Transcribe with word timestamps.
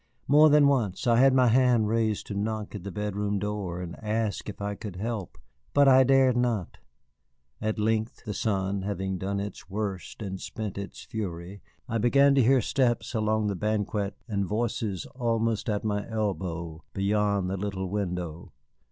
More 0.27 0.49
than 0.49 0.67
once 0.67 1.05
I 1.05 1.17
had 1.19 1.31
my 1.35 1.47
hand 1.49 1.87
raised 1.87 2.25
to 2.25 2.33
knock 2.33 2.73
at 2.73 2.83
the 2.83 2.89
bedroom 2.91 3.37
door 3.37 3.79
and 3.79 3.95
ask 4.03 4.49
if 4.49 4.59
I 4.59 4.73
could 4.73 4.95
help, 4.95 5.37
but 5.75 5.87
I 5.87 6.03
dared 6.03 6.35
not; 6.35 6.79
at 7.61 7.77
length, 7.77 8.23
the 8.25 8.33
sun 8.33 8.81
having 8.81 9.19
done 9.19 9.39
its 9.39 9.69
worst 9.69 10.23
and 10.23 10.41
spent 10.41 10.75
its 10.79 11.03
fury, 11.03 11.61
I 11.87 11.99
began 11.99 12.33
to 12.33 12.41
hear 12.43 12.61
steps 12.61 13.13
along 13.13 13.45
the 13.45 13.55
banquette 13.55 14.17
and 14.27 14.43
voices 14.47 15.05
almost 15.13 15.69
at 15.69 15.83
my 15.83 16.09
elbow 16.09 16.81
beyond 16.95 17.51
the 17.51 17.57
little 17.57 17.85
window. 17.87 18.53